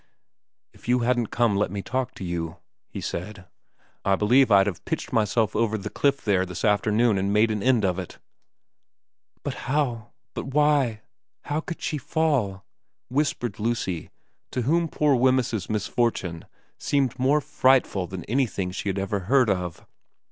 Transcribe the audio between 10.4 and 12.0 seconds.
why how could she